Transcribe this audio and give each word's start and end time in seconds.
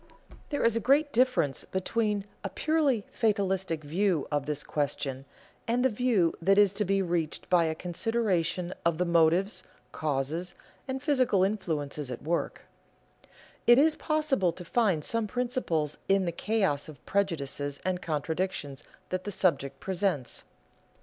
There 0.49 0.63
is 0.65 0.75
a 0.75 0.79
great 0.79 1.13
difference 1.13 1.63
between 1.63 2.25
a 2.43 2.49
purely 2.49 3.05
fatalistic 3.11 3.83
view 3.83 4.27
of 4.31 4.47
this 4.47 4.63
question 4.63 5.25
and 5.67 5.85
the 5.85 5.89
view 5.89 6.33
that 6.41 6.57
is 6.57 6.73
to 6.73 6.85
be 6.85 7.03
reached 7.03 7.47
by 7.51 7.65
a 7.65 7.75
consideration 7.75 8.73
of 8.83 8.97
the 8.97 9.05
motives, 9.05 9.63
causes, 9.91 10.55
and 10.87 11.03
physical 11.03 11.43
influences 11.43 12.09
at 12.09 12.23
work; 12.23 12.63
It 13.67 13.77
is 13.77 13.95
possible 13.95 14.51
to 14.53 14.65
find 14.65 15.05
some 15.05 15.27
principles 15.27 15.99
in 16.09 16.25
the 16.25 16.31
chaos 16.31 16.89
of 16.89 17.05
prejudices 17.05 17.79
and 17.85 18.01
contradictions 18.01 18.83
that 19.09 19.23
the 19.23 19.31
subject 19.31 19.79
presents. 19.79 20.41